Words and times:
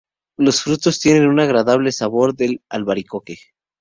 Los 0.35 0.63
frutos 0.63 0.99
tienen 0.99 1.27
un 1.27 1.39
agradable 1.39 1.91
sabor 1.91 2.33
del 2.35 2.63
albaricoque. 2.69 3.37